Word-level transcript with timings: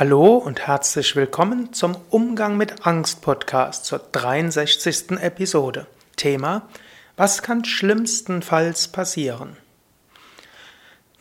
Hallo 0.00 0.36
und 0.36 0.64
herzlich 0.68 1.16
willkommen 1.16 1.72
zum 1.72 1.96
Umgang 2.10 2.56
mit 2.56 2.86
Angst 2.86 3.20
Podcast 3.20 3.84
zur 3.84 3.98
63. 3.98 5.18
Episode. 5.20 5.88
Thema: 6.14 6.68
Was 7.16 7.42
kann 7.42 7.64
schlimmstenfalls 7.64 8.86
passieren? 8.86 9.56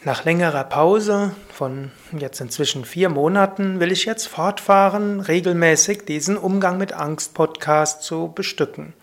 Nach 0.04 0.26
längerer 0.26 0.64
Pause 0.64 1.32
von 1.52 1.90
jetzt 2.20 2.40
inzwischen 2.40 2.86
vier 2.86 3.10
Monaten 3.10 3.80
will 3.80 3.92
ich 3.92 4.06
jetzt 4.06 4.28
fortfahren, 4.28 5.22
regelmäßig 5.22 6.06
diesen 6.06 6.38
Umgang 6.38 6.78
mit 6.78 6.94
Angst 6.94 7.34
Podcast 7.34 8.04
zu 8.04 8.32
bestücken. 8.32 8.94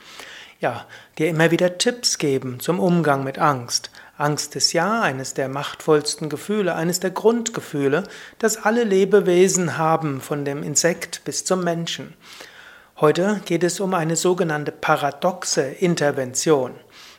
Ja, 0.65 0.87
dir 1.19 1.29
immer 1.29 1.51
wieder 1.51 1.77
Tipps 1.77 2.17
geben 2.17 2.59
zum 2.59 2.81
Umgang 2.81 3.23
mit 3.23 3.39
Angst. 3.39 3.91
Angst 4.17 4.57
ist 4.57 4.73
ja 4.73 5.03
eines 5.03 5.35
der 5.35 5.51
machtvollsten 5.51 6.31
Gefühle, 6.31 6.75
eines 6.75 7.01
der 7.01 7.11
Grundgefühle, 7.11 8.05
das 8.39 8.57
alle 8.65 8.83
Lebewesen 8.83 9.77
haben, 9.77 10.23
von 10.23 10.47
dem 10.47 10.63
Insekt 10.63 11.21
bis 11.27 11.45
zum 11.45 11.63
Menschen. 11.65 12.15
Heute 12.99 13.43
geht 13.45 13.63
es 13.63 13.79
um 13.79 13.93
eine 13.93 14.17
sogenannte 14.17 14.73
paradoxe 14.73 15.61
Intervention. 15.61 16.73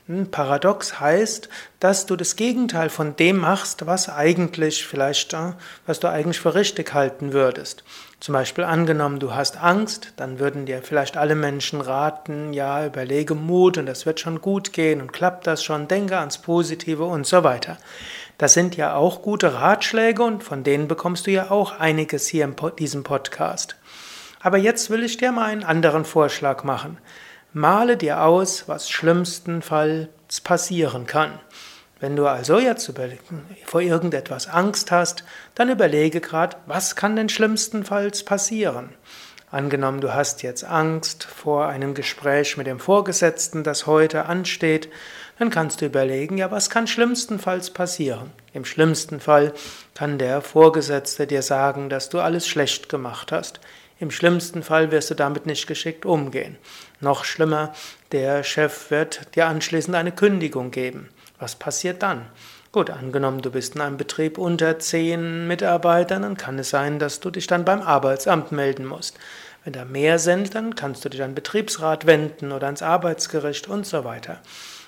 Hm, 0.07 0.29
paradox 0.29 0.99
heißt, 0.99 1.49
dass 1.79 2.05
du 2.05 2.15
das 2.15 2.35
Gegenteil 2.35 2.89
von 2.89 3.15
dem 3.15 3.37
machst, 3.37 3.87
was 3.87 4.07
eigentlich 4.07 4.85
vielleicht, 4.85 5.33
äh, 5.33 5.53
was 5.87 5.99
du 5.99 6.07
eigentlich 6.07 6.39
für 6.39 6.53
richtig 6.53 6.93
halten 6.93 7.33
würdest. 7.33 7.83
Zum 8.19 8.33
Beispiel 8.33 8.65
angenommen, 8.65 9.19
du 9.19 9.33
hast 9.33 9.57
Angst, 9.57 10.13
dann 10.15 10.37
würden 10.37 10.67
dir 10.67 10.83
vielleicht 10.83 11.17
alle 11.17 11.33
Menschen 11.33 11.81
raten, 11.81 12.53
ja, 12.53 12.85
überlege 12.85 13.33
Mut 13.33 13.79
und 13.79 13.87
das 13.87 14.05
wird 14.05 14.19
schon 14.19 14.41
gut 14.41 14.73
gehen 14.73 15.01
und 15.01 15.11
klappt 15.11 15.47
das 15.47 15.63
schon, 15.63 15.87
denke 15.87 16.19
ans 16.19 16.37
Positive 16.37 17.03
und 17.03 17.25
so 17.25 17.43
weiter. 17.43 17.77
Das 18.37 18.53
sind 18.53 18.77
ja 18.77 18.95
auch 18.95 19.23
gute 19.23 19.55
Ratschläge 19.55 20.21
und 20.21 20.43
von 20.43 20.63
denen 20.63 20.87
bekommst 20.87 21.25
du 21.25 21.31
ja 21.31 21.49
auch 21.49 21.79
einiges 21.79 22.27
hier 22.27 22.43
in 22.45 22.55
diesem 22.77 23.03
Podcast. 23.03 23.75
Aber 24.39 24.57
jetzt 24.57 24.91
will 24.91 25.03
ich 25.03 25.17
dir 25.17 25.31
mal 25.31 25.45
einen 25.45 25.63
anderen 25.63 26.05
Vorschlag 26.05 26.63
machen. 26.63 26.99
Male 27.57 27.95
dir 27.95 28.21
aus, 28.21 28.67
was 28.67 28.89
schlimmstenfalls 28.89 30.41
passieren 30.43 31.05
kann. 31.05 31.39
Wenn 32.01 32.17
du 32.17 32.27
also 32.27 32.59
jetzt 32.59 32.91
vor 33.63 33.79
irgendetwas 33.79 34.49
Angst 34.49 34.91
hast, 34.91 35.23
dann 35.55 35.70
überlege 35.70 36.20
gerade, 36.20 36.57
was 36.65 36.97
kann 36.97 37.15
denn 37.15 37.29
schlimmstenfalls 37.29 38.23
passieren? 38.23 38.89
Angenommen, 39.51 40.01
du 40.01 40.13
hast 40.13 40.43
jetzt 40.43 40.65
Angst 40.65 41.23
vor 41.23 41.67
einem 41.67 41.93
Gespräch 41.93 42.57
mit 42.57 42.67
dem 42.67 42.81
Vorgesetzten, 42.81 43.63
das 43.63 43.87
heute 43.87 44.25
ansteht, 44.25 44.90
dann 45.40 45.49
kannst 45.49 45.79
du 45.79 45.85
überlegen, 45.85 46.37
ja, 46.37 46.51
was 46.51 46.69
kann 46.69 46.87
schlimmstenfalls 46.87 47.69
passieren? 47.69 48.34
Im 48.51 48.65
schlimmsten 48.65 49.21
Fall 49.21 49.53
kann 49.93 50.17
der 50.17 50.41
Vorgesetzte 50.41 51.25
dir 51.25 51.41
sagen, 51.41 51.90
dass 51.90 52.09
du 52.09 52.19
alles 52.19 52.49
schlecht 52.49 52.90
gemacht 52.90 53.31
hast. 53.31 53.62
Im 53.98 54.12
schlimmsten 54.12 54.62
Fall 54.62 54.91
wirst 54.91 55.10
du 55.10 55.15
damit 55.15 55.46
nicht 55.46 55.68
geschickt 55.68 56.05
umgehen. 56.05 56.57
Noch 56.99 57.24
schlimmer, 57.24 57.74
der 58.12 58.43
Chef 58.43 58.91
wird 58.91 59.35
dir 59.35 59.48
anschließend 59.48 59.96
eine 59.96 60.12
Kündigung 60.12 60.71
geben. 60.71 61.10
Was 61.40 61.55
passiert 61.55 62.04
dann? 62.04 62.26
Gut, 62.74 62.90
angenommen, 62.90 63.41
du 63.41 63.52
bist 63.52 63.76
in 63.76 63.82
einem 63.82 63.96
Betrieb 63.96 64.38
unter 64.38 64.79
zehn 64.79 65.47
Mitarbeitern, 65.47 66.24
dann 66.24 66.35
kann 66.35 66.59
es 66.59 66.72
sein, 66.72 67.00
dass 67.00 67.22
du 67.22 67.29
dich 67.29 67.47
dann 67.47 67.63
beim 67.63 67.81
Arbeitsamt 67.81 68.52
melden 68.52 68.85
musst. 68.85 69.18
Wenn 69.63 69.72
da 69.72 69.85
mehr 69.85 70.19
sind, 70.19 70.56
dann 70.56 70.75
kannst 70.75 71.06
du 71.06 71.09
dich 71.09 71.24
an 71.24 71.30
den 71.30 71.35
Betriebsrat 71.35 72.06
wenden 72.06 72.52
oder 72.52 72.66
ans 72.66 72.81
Arbeitsgericht 72.81 73.69
und 73.69 73.88
so 73.88 74.03
weiter. 74.03 74.41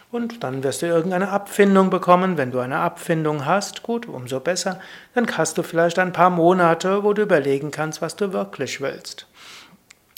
Und 0.09 0.43
dann 0.43 0.63
wirst 0.63 0.81
du 0.81 0.85
irgendeine 0.85 1.29
Abfindung 1.29 1.89
bekommen. 1.89 2.37
Wenn 2.37 2.51
du 2.51 2.59
eine 2.59 2.79
Abfindung 2.79 3.45
hast, 3.45 3.83
gut, 3.83 4.07
umso 4.07 4.39
besser. 4.39 4.79
Dann 5.13 5.27
hast 5.37 5.57
du 5.57 5.63
vielleicht 5.63 5.99
ein 5.99 6.13
paar 6.13 6.29
Monate, 6.29 7.03
wo 7.03 7.13
du 7.13 7.23
überlegen 7.23 7.71
kannst, 7.71 8.01
was 8.01 8.15
du 8.15 8.31
wirklich 8.31 8.79
willst. 8.79 9.27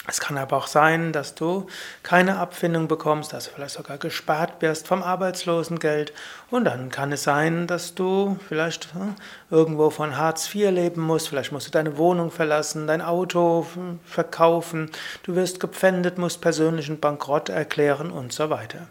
Es 0.09 0.19
kann 0.19 0.39
aber 0.39 0.57
auch 0.57 0.65
sein, 0.65 1.13
dass 1.13 1.35
du 1.35 1.67
keine 2.01 2.39
Abfindung 2.39 2.87
bekommst, 2.87 3.31
dass 3.31 3.45
du 3.45 3.51
vielleicht 3.51 3.75
sogar 3.75 3.99
gespart 3.99 4.59
wirst 4.59 4.87
vom 4.87 5.03
Arbeitslosengeld. 5.03 6.13
Und 6.49 6.65
dann 6.65 6.89
kann 6.89 7.11
es 7.11 7.21
sein, 7.21 7.67
dass 7.67 7.93
du 7.93 8.37
vielleicht 8.47 8.91
hm, 8.95 9.13
irgendwo 9.51 9.91
von 9.91 10.17
Hartz 10.17 10.53
IV 10.53 10.71
leben 10.71 11.01
musst. 11.01 11.29
Vielleicht 11.29 11.51
musst 11.51 11.67
du 11.67 11.71
deine 11.71 11.97
Wohnung 11.97 12.31
verlassen, 12.31 12.87
dein 12.87 13.03
Auto 13.03 13.67
hm, 13.75 13.99
verkaufen. 14.03 14.89
Du 15.21 15.35
wirst 15.35 15.59
gepfändet, 15.59 16.17
musst 16.17 16.41
persönlichen 16.41 16.99
Bankrott 16.99 17.49
erklären 17.49 18.09
und 18.09 18.33
so 18.33 18.49
weiter. 18.49 18.87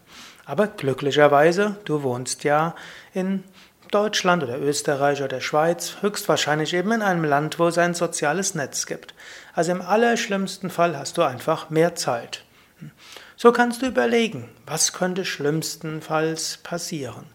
Aber 0.47 0.69
glücklicherweise, 0.69 1.77
du 1.85 2.05
wohnst 2.05 2.45
ja 2.45 2.77
in 3.13 3.43
Deutschland 3.91 4.43
oder 4.43 4.59
Österreich 4.59 5.23
oder 5.23 5.41
Schweiz, 5.41 5.97
höchstwahrscheinlich 6.01 6.75
eben 6.75 6.93
in 6.93 7.03
einem 7.03 7.25
Land, 7.25 7.59
wo 7.59 7.69
es 7.69 7.79
ein 7.79 7.95
soziales 7.95 8.55
Netz 8.55 8.87
gibt. 8.87 9.15
Also 9.55 9.73
im 9.73 9.83
allerschlimmsten 9.83 10.71
Fall 10.71 10.97
hast 10.97 11.19
du 11.19 11.23
einfach 11.23 11.71
mehr 11.71 11.95
Zeit. 11.95 12.45
So 13.37 13.53
kannst 13.53 13.83
du 13.83 13.87
überlegen, 13.87 14.49
was 14.67 14.93
könnte 14.93 15.25
schlimmstenfalls 15.25 16.59
passieren. 16.59 17.27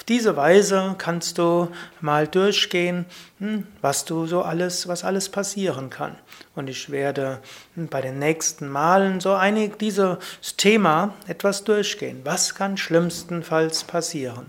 Auf 0.00 0.04
diese 0.04 0.34
Weise 0.34 0.94
kannst 0.96 1.36
du 1.36 1.68
mal 2.00 2.26
durchgehen, 2.26 3.04
hm, 3.38 3.66
was 3.82 4.06
du 4.06 4.26
so 4.26 4.40
alles, 4.40 4.88
was 4.88 5.04
alles 5.04 5.28
passieren 5.28 5.90
kann. 5.90 6.16
Und 6.54 6.70
ich 6.70 6.90
werde 6.90 7.40
hm, 7.74 7.88
bei 7.88 8.00
den 8.00 8.18
nächsten 8.18 8.68
Malen 8.68 9.20
so 9.20 9.34
einig 9.34 9.78
dieses 9.78 10.16
Thema 10.56 11.12
etwas 11.26 11.64
durchgehen. 11.64 12.22
Was 12.24 12.54
kann 12.54 12.78
schlimmstenfalls 12.78 13.84
passieren? 13.84 14.46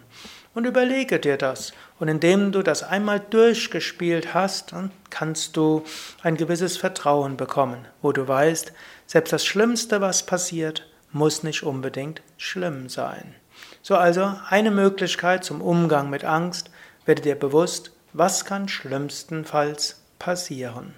Und 0.54 0.66
überlege 0.66 1.20
dir 1.20 1.38
das. 1.38 1.72
Und 2.00 2.10
indem 2.10 2.52
du 2.52 2.62
das 2.62 2.84
einmal 2.84 3.20
durchgespielt 3.20 4.34
hast, 4.34 4.74
kannst 5.10 5.56
du 5.56 5.84
ein 6.24 6.36
gewisses 6.36 6.78
Vertrauen 6.78 7.38
bekommen, 7.38 7.86
wo 8.02 8.12
du 8.12 8.28
weißt, 8.28 8.74
selbst 9.08 9.32
das 9.32 9.46
Schlimmste, 9.46 10.02
was 10.02 10.26
passiert, 10.26 10.88
muss 11.12 11.44
nicht 11.44 11.64
unbedingt 11.64 12.22
schlimm 12.38 12.90
sein. 12.90 13.36
So 13.82 13.96
also 13.96 14.34
eine 14.50 14.72
Möglichkeit 14.72 15.44
zum 15.44 15.62
Umgang 15.62 16.10
mit 16.10 16.24
Angst, 16.24 16.70
werde 17.06 17.22
dir 17.22 17.36
bewusst, 17.36 17.92
was 18.14 18.46
kann 18.46 18.68
schlimmstenfalls 18.68 20.02
passieren. 20.20 20.94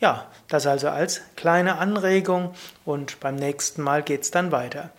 Ja, 0.00 0.26
das 0.48 0.66
also 0.66 0.88
als 0.88 1.22
kleine 1.36 1.78
Anregung 1.78 2.54
und 2.84 3.20
beim 3.20 3.36
nächsten 3.36 3.82
Mal 3.82 4.02
geht's 4.02 4.30
dann 4.30 4.52
weiter. 4.52 4.90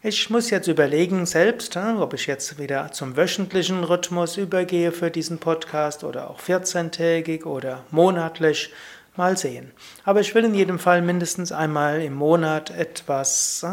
Ich 0.00 0.30
muss 0.30 0.50
jetzt 0.50 0.68
überlegen 0.68 1.26
selbst, 1.26 1.76
ob 1.76 2.14
ich 2.14 2.28
jetzt 2.28 2.56
wieder 2.56 2.92
zum 2.92 3.16
wöchentlichen 3.16 3.82
Rhythmus 3.82 4.36
übergehe 4.36 4.92
für 4.92 5.10
diesen 5.10 5.38
Podcast 5.38 6.04
oder 6.04 6.30
auch 6.30 6.38
14-tägig 6.40 7.44
oder 7.44 7.82
monatlich. 7.90 8.72
Mal 9.16 9.36
sehen. 9.36 9.72
Aber 10.04 10.20
ich 10.20 10.32
will 10.36 10.44
in 10.44 10.54
jedem 10.54 10.78
Fall 10.78 11.02
mindestens 11.02 11.50
einmal 11.50 12.00
im 12.00 12.14
Monat 12.14 12.70
etwas 12.70 13.66